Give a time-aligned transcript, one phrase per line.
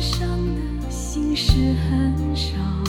[0.00, 0.26] 伤
[0.80, 2.79] 的心事很少。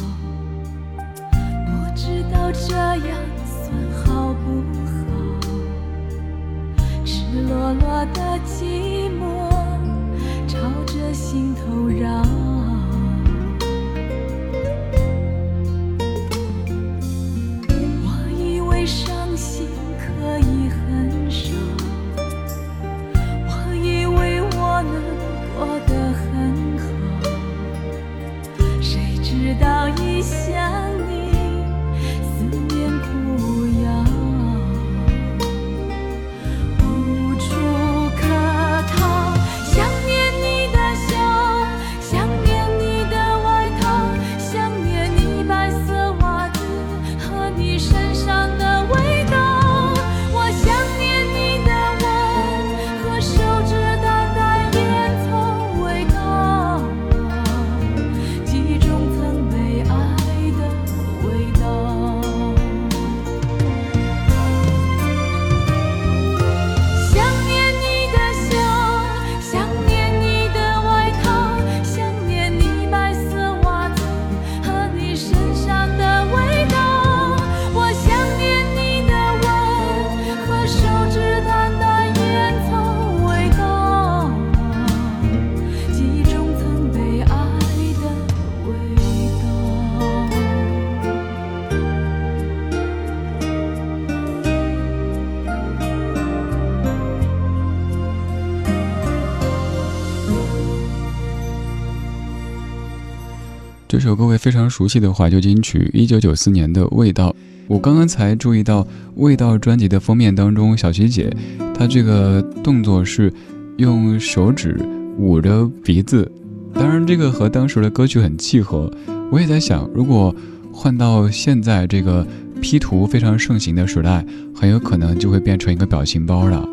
[104.02, 107.30] 首各位非常熟悉的怀旧金曲，一九九四年的《味道》。
[107.68, 108.84] 我刚刚才注意到，
[109.16, 111.32] 《味道》专辑的封面当中，小琪姐
[111.76, 113.32] 她这个动作是
[113.78, 114.84] 用手指
[115.20, 116.30] 捂着鼻子，
[116.74, 118.92] 当然这个和当时的歌曲很契合。
[119.32, 120.36] 我也在想，如果
[120.74, 122.26] 换到现在这个
[122.60, 124.26] P 图非常盛行的时代，
[124.56, 126.68] 很有可能就会变成一个表情包了。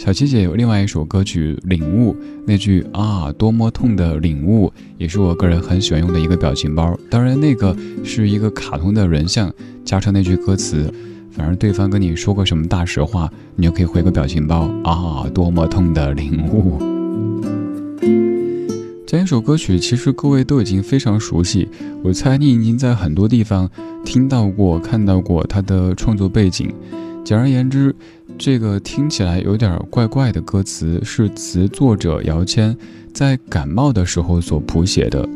[0.00, 2.14] 小七姐有另外一首歌曲《领悟》，
[2.46, 6.98] 那句啊多么痛的领悟，也是我个人很喜欢用的一个表情包。
[7.10, 9.52] 当然，那个是一个卡通的人像，
[9.84, 10.90] 加上那句歌词，
[11.30, 16.78] 反正对方跟你说个什么大实话，你就可以回个表情包啊多么痛的领悟。
[19.06, 21.68] 这一首歌曲，其实各位都已经非常熟悉。
[22.02, 23.68] 我猜你已经在很多地方
[24.02, 26.72] 听到过、看到过它的创作背景。
[27.24, 27.94] 简而言之，
[28.38, 32.76] 这个听起来有点怪怪的歌词是词作者姚谦
[33.12, 35.28] 在感冒的时候所谱写的。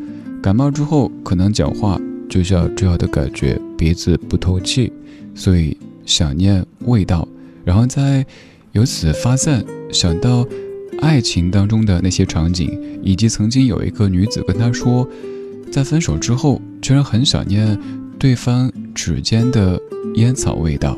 [0.42, 4.92] 感冒之后，可能讲话就像这样的感觉，鼻子不透气，
[5.34, 7.26] 所以想念味道，
[7.64, 8.24] 然后再
[8.72, 10.46] 由此发散，想到。
[11.00, 15.06] 爱情当中的那些场景，以及曾经有一个女子跟他说，
[15.70, 17.76] 在分手之后，居然很想念
[18.16, 19.78] 对方指尖的
[20.14, 20.96] 烟草味道。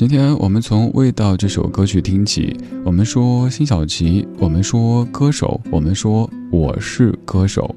[0.00, 2.56] 今天我们从《味道》这首歌曲听起，
[2.86, 7.76] 我们说辛晓琪，我们说歌手，我们说我是歌手。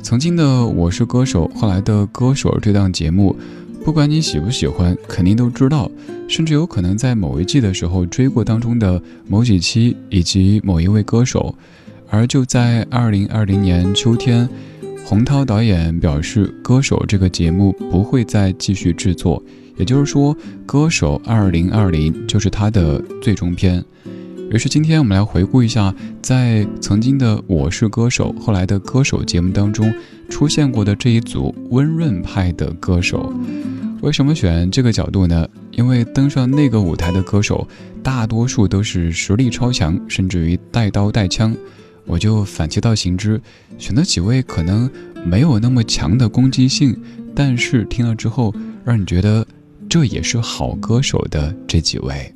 [0.00, 3.34] 曾经的《我是歌手》，后来的《歌手》这档节目。
[3.84, 5.90] 不管你喜不喜欢，肯定都知道，
[6.28, 11.52] 甚至有可能在某一季的时候追过当中的某几期以及某一位歌手。
[12.10, 14.48] 而就在二零二零年秋天，
[15.04, 19.42] 洪涛导演表示，《歌手》这个节目不会再继续制作，
[19.76, 20.34] 也就是说，
[20.66, 23.84] 《歌手二零二零》就是他的最终篇。
[24.50, 25.92] 于是今天我们来回顾一下，
[26.22, 29.92] 在曾经的《我是歌手》后来的《歌手》节目当中
[30.28, 33.32] 出现过的这一组温润派的歌手。
[34.00, 35.48] 为什么选这个角度呢？
[35.72, 37.66] 因为登上那个舞台的歌手，
[38.02, 41.56] 大多数都是实力超强，甚至于带刀带枪。
[42.04, 43.40] 我就反其道行之，
[43.78, 44.88] 选择几位可能
[45.24, 46.94] 没有那么强的攻击性，
[47.34, 48.54] 但是听了之后
[48.84, 49.44] 让你觉得
[49.94, 52.34] 这也是好歌手的这几位。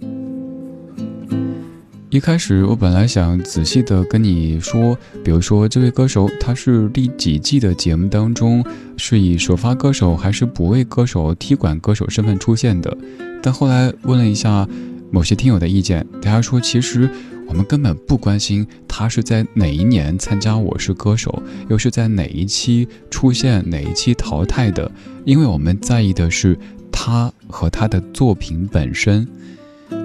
[2.09, 8.65] 一开始我本来想仔细的跟你说，比如说这位歌手他是第几季的节目当中
[8.97, 12.97] 是以首发歌手还是补位歌手、踢馆歌手身份出现的，
[13.43, 14.65] 但后来问了一下
[15.11, 17.11] 某些听友的意见，大家说其实
[17.49, 24.89] 我们根本不关心他是在哪一年参加《我是歌手》，又是在哪一期出现、哪一期淘汰的，
[25.25, 26.57] 因为我们在意的是
[27.01, 29.25] 他和他的作品本身。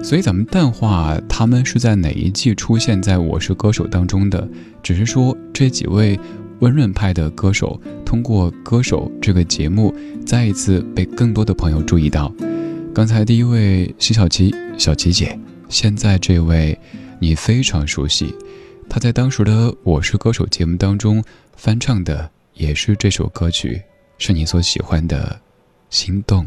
[0.00, 4.48] 所以咱们淡化他们是在哪一季出现在我是歌手当中的，
[4.80, 6.18] 只是说这几位
[6.60, 9.92] 温润派的歌手通过歌手这个节目
[10.24, 12.32] 再一次被更多的朋友注意到。
[12.94, 15.36] 刚才第一位徐小琪，小琪姐，
[15.68, 16.78] 现在这位
[17.18, 18.32] 你非常熟悉，
[18.88, 21.22] 她在当时的我是歌手节目当中
[21.56, 23.82] 翻唱的也是这首歌曲，
[24.16, 25.40] 是你所喜欢的
[25.90, 26.46] 心动。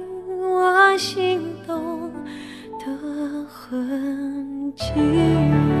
[0.51, 2.11] 我心动
[2.79, 4.71] 的痕。
[4.75, 5.80] 迹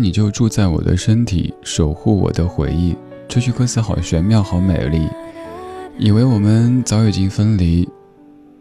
[0.00, 2.96] 你就住在我的身体，守护我的回忆。
[3.28, 5.06] 这句歌词好玄妙，好美丽。
[5.98, 7.86] 以为我们早已经分离，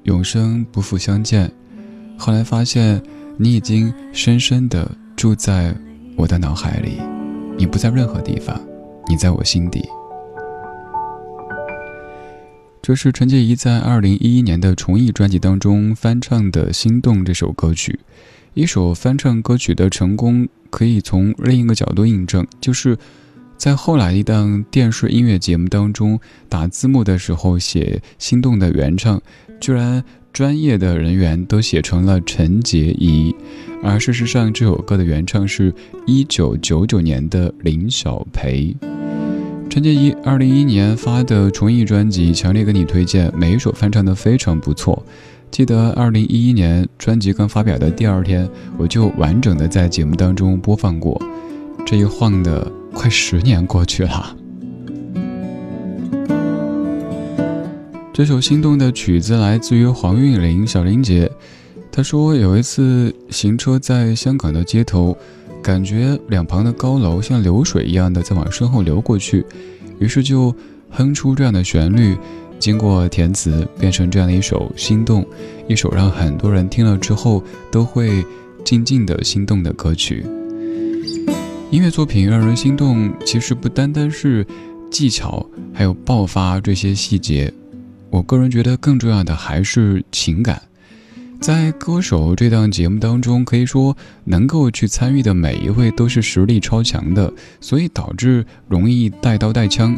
[0.04, 1.50] 永生不复相见。
[2.18, 3.02] 后来发现，
[3.38, 5.74] 你已经深深的住在
[6.18, 7.00] 我的脑海里，
[7.58, 8.60] 你不在任何地方。
[9.08, 9.88] 你在我心底。
[12.82, 18.00] 这是陈洁仪在二零一一年的重艺专辑当中翻唱的《心动》这首歌曲。
[18.60, 22.98] 一首翻唱歌曲的成功，可以从另一个角度印证，就是
[23.56, 29.22] 在后来一档电视音乐节目当中打字幕的时候写《心动》的原唱，
[29.62, 33.34] 居然专业的人员都写成了陈洁仪。
[33.82, 35.74] 而事实上，这首歌的原唱是
[36.06, 38.76] 一九九九年的林小培。
[39.70, 45.02] 陈洁仪二零一一年发的重艺专辑，强烈给你推荐，每一首翻唱的非常不错。
[45.52, 51.22] 记得二零一一年专辑刚发表的第二天，我就完整的在节目当中播放过。
[51.86, 54.36] 这一晃的快十年过去了。
[58.14, 61.32] 这首心动的曲子来自于黄韵玲，小玲姐。
[61.92, 65.18] 她说有一次行车在香港的街头。
[65.62, 69.46] 感觉两旁的高楼像流水一样的在往身后流过去，
[70.00, 70.56] 于是就
[70.90, 72.18] 哼出这样的旋律，
[72.60, 75.26] 经过填词变成这样的一首心动，
[75.68, 78.24] 一首让很多人听了之后都会
[78.66, 80.26] 静静的心动的歌曲。
[81.72, 84.46] 音乐作品让人心动，其实不单单是
[84.92, 87.54] 技巧，还有爆发这些细节，
[88.10, 90.62] 我个人觉得更重要的还是情感。
[91.40, 99.98] 在《歌手》这档节目当中，可以说能够去参与的每一位都是实力超强的，所以导致容易带刀带枪。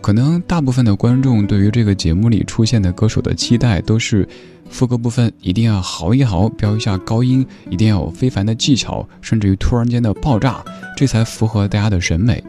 [0.00, 4.26] 可能大部分的观众对于这个节目里出现的歌手的期待都是
[4.70, 10.64] 副歌部分一定要嚎一嚎，飙一下高音，一定要有非凡的技巧，甚至于突然间的爆炸，
[10.96, 12.42] 这才符合大家的审美。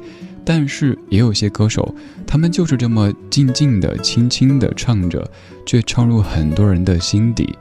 [0.45, 1.93] 但是也有些歌手，
[2.25, 5.29] 他们就是这么静静的、轻轻的唱着，
[5.65, 7.55] 却唱入很多人的心底。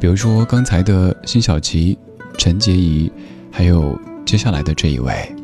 [0.00, 1.96] 比如说刚才的辛晓琪、
[2.36, 3.10] 陈洁仪，
[3.50, 5.34] 还有接下来的这一位，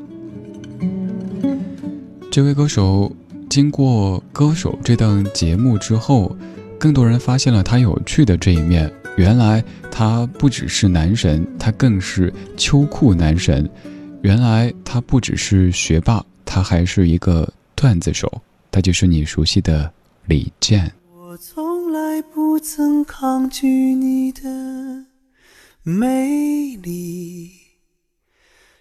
[2.32, 3.12] 这位歌手
[3.48, 6.36] 经过《歌手》这档节目之后，
[6.78, 8.92] 更多人发现了他有趣的这一面。
[9.16, 13.68] 原来他不只是男神，他更是秋裤男神。
[14.22, 18.30] 原来他不只是学霸，他还是一个段子手。
[18.70, 19.90] 他就是你熟悉的
[20.26, 20.92] 李健。
[21.12, 25.06] 我从来不曾抗拒你的
[25.82, 27.50] 美丽，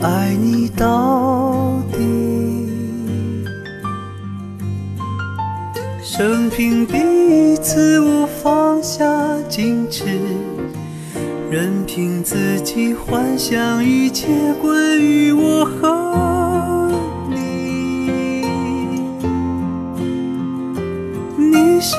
[0.00, 1.98] 爱你到底
[6.00, 6.94] 生平第
[7.52, 9.04] 一次，我放下
[9.50, 10.04] 矜持，
[11.50, 14.28] 任凭自己幻想一切
[14.62, 16.92] 关于我和
[17.28, 18.44] 你。
[21.36, 21.96] 你是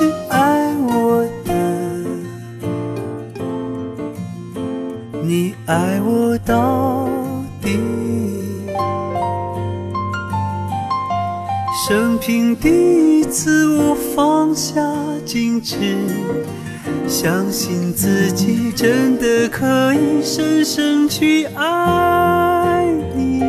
[17.22, 23.42] 相信自己真的可以深深去爱你，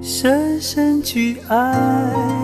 [0.00, 2.43] 深深去爱。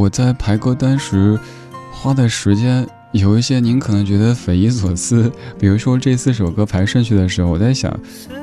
[0.00, 1.38] 我在排歌单时
[1.92, 5.30] 花的时间有一些，您可能觉得匪夷所思。
[5.60, 7.94] 比如说这四首歌排顺序的时候，我在想，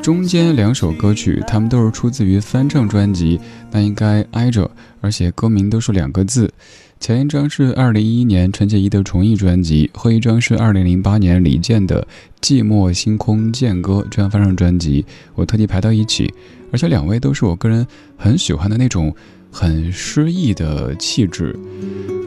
[0.04, 3.40] 中间两首歌曲它们都是出自于翻唱专辑，
[3.72, 4.70] 那应该挨着，
[5.02, 6.54] 而且歌名都是两个字。
[7.00, 12.08] 前一张是二零一一年陈洁仪的重艺专辑，后一张是二零零八年李健的
[12.48, 16.32] 《寂寞星空剑歌》这样翻唱专辑，我特地排到一起，
[16.72, 19.12] 而且两位都是我个人很喜欢的那种。
[19.60, 21.58] 很诗意的气质。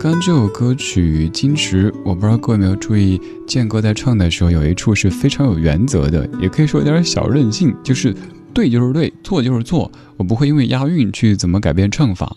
[0.00, 8.12] 刚这首歌曲《矜持》，我不知道各位有没有注意，健哥在唱的时候有一处是非常有原则的，也可以说有点小任性，就是
[8.52, 12.36] 对就是对，错就是错，我不会因为押韵去怎么改变唱法。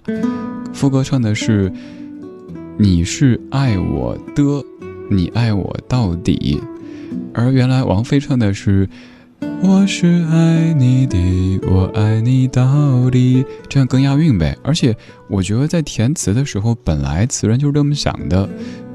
[0.75, 1.73] 副歌唱的是
[2.77, 4.63] ：“你是爱我的，
[5.09, 6.61] 你爱我到底。”
[7.33, 8.87] 而原来王菲唱的是。
[9.61, 11.17] 我是爱你的，
[11.69, 14.57] 我爱你到底，这样更押韵呗。
[14.63, 14.95] 而且
[15.29, 18.47] 我觉得在填词的时候，本来词人就是这么想的。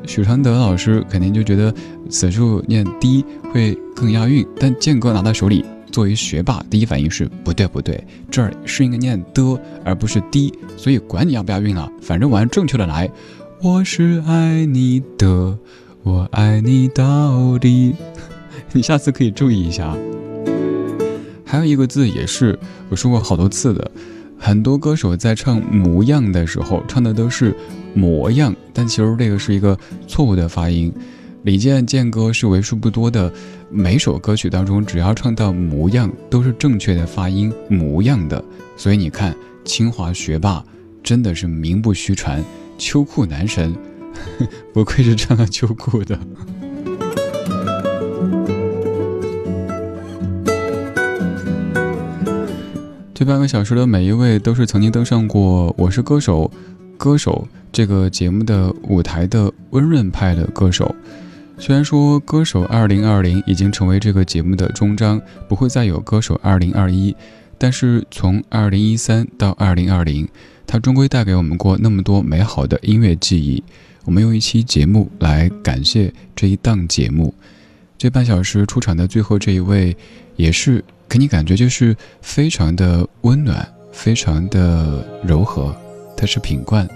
[0.07, 1.73] 许常德老师肯定就觉得
[2.09, 10.53] 此处念低会更押韵，但健哥拿在手里，作为学霸，第一反应是不对不对，这儿是应该念的，而不是低。
[10.77, 13.11] 所以管你要不押韵了，反正我按正确的来。
[13.61, 15.59] 我是爱你的，
[16.03, 17.95] 我爱你到底。
[18.73, 19.97] 你下次可以注意一下。
[21.49, 22.59] 还有一个字也是
[22.91, 23.91] 我说过好多次的，
[24.39, 27.57] 很多歌手在唱模样的时候唱的都是
[27.95, 30.93] 模样，但其实这个是一个错误的发音。
[31.45, 33.33] 李健健哥是为数不多的，
[33.71, 38.45] 每首歌曲当中只要唱到模样都是正确的发音模样的。
[38.77, 39.35] 所以你看，
[39.65, 40.63] 清华学霸
[41.03, 42.45] 真的是名不虚传，
[42.77, 43.75] 秋裤男神，
[44.75, 46.19] 不愧是唱秋裤的。
[53.18, 56.48] 这半个小时的每一位都是曾经登上过《我是歌手》
[56.96, 60.94] 歌手这个节目的舞台的温润派的歌手。
[61.59, 66.72] 虽然说《歌手2020》已经成为这个节目的终章，不会再有《歌手2021》，
[67.59, 70.28] 但是从2013到2020，
[70.64, 73.61] 它终归带给我们过那么多美好的音乐记忆。
[74.04, 77.35] 我们用一期节目来感谢这一档节目。
[77.98, 79.96] 这半小时出场的最后这一位，
[80.38, 80.83] 也是。
[81.11, 85.74] 给你感觉就是非常的温暖，非常的柔和。
[86.14, 86.87] 它是品冠，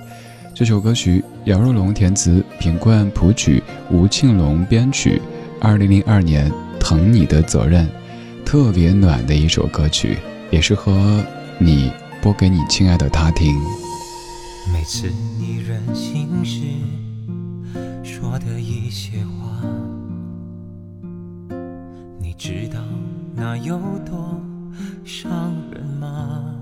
[0.54, 5.22] 这首歌曲姚若龙填词，品冠谱曲，吴庆隆编曲。
[5.58, 7.88] 二零零二年，疼你的责任。
[8.44, 10.18] 特别暖的一首歌曲，
[10.50, 11.24] 也适合
[11.56, 13.56] 你播给你亲爱的他听。
[14.70, 16.60] 每次你任性时
[18.04, 19.66] 说的一些话，
[22.20, 22.78] 你知道
[23.34, 24.40] 那有多
[25.04, 26.54] 伤人吗？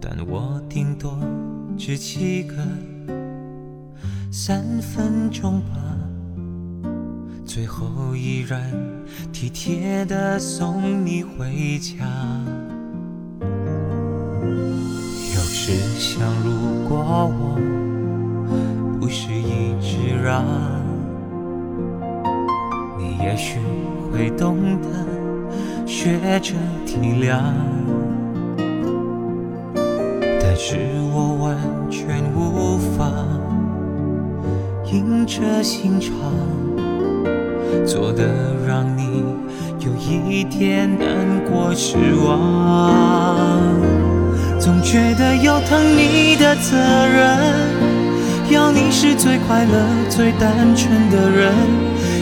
[0.00, 1.18] 但我顶多
[1.76, 2.54] 只记个
[4.30, 5.76] 三分钟吧，
[7.44, 8.70] 最后依然
[9.32, 12.06] 体贴的送你回家。
[15.34, 17.58] 有时想，如果我
[19.00, 20.44] 不是一直让，
[23.26, 23.58] 也许
[24.12, 24.88] 会懂得
[25.84, 26.54] 学着
[26.86, 27.40] 体谅。
[30.40, 30.76] 但是
[31.12, 31.58] 我完
[31.90, 33.10] 全无法
[34.92, 36.12] 硬着心肠，
[37.84, 38.22] 做的
[38.64, 39.24] 让你
[39.80, 41.08] 有一点难
[41.50, 43.60] 过失望。
[44.60, 47.36] 总觉得有疼你的责任，
[48.50, 51.52] 要你是最快乐、最单纯的人，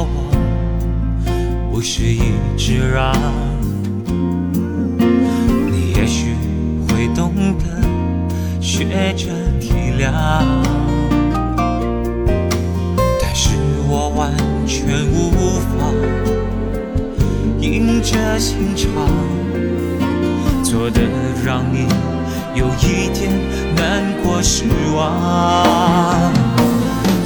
[0.00, 2.20] 我不是一
[2.56, 3.12] 直让，
[5.70, 6.34] 你也许
[6.88, 7.64] 会懂得
[8.60, 9.26] 学着
[9.60, 10.12] 体谅，
[13.20, 13.56] 但是
[13.88, 14.32] 我完
[14.66, 15.68] 全无法
[17.60, 18.88] 硬着心肠，
[20.62, 21.00] 做的
[21.44, 21.86] 让你
[22.54, 23.30] 有一点
[23.76, 26.32] 难过失望，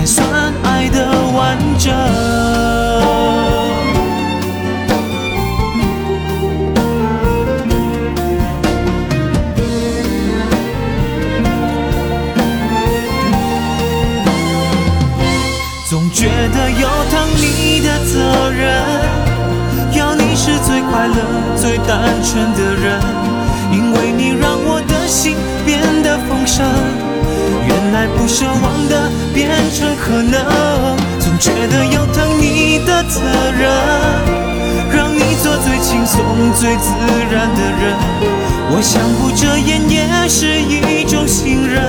[0.00, 0.26] 才算
[0.62, 1.92] 爱的完整。
[15.86, 18.82] 总觉得有疼你的责任，
[19.92, 21.14] 要你是最快乐、
[21.58, 22.98] 最单纯的人，
[23.70, 25.36] 因为你让我的心
[25.66, 27.09] 变得丰盛。
[27.82, 30.44] 原来不奢望的变成可能，
[31.18, 33.22] 总觉得有疼你的责
[33.58, 33.70] 任，
[34.92, 36.92] 让你做最轻松、最自
[37.32, 37.96] 然的人。
[38.70, 41.82] 我想不遮掩也是一种信任，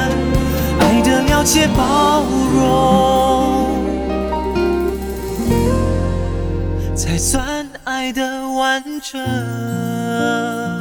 [0.79, 2.23] 爱的了解、包
[2.55, 3.67] 容。
[6.95, 10.80] 才算爱的完整。